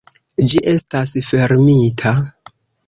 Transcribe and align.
Ĝi 0.51 0.61
estas 0.71 1.15
fermita. 1.31 2.17